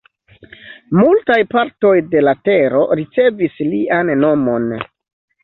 [0.99, 4.69] Multaj partoj de la tero ricevis lian nomon.